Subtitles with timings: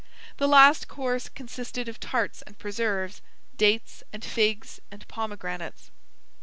[0.37, 3.21] The last course consisted of tarts and preserves,
[3.55, 5.91] dates and figs and pomegranates.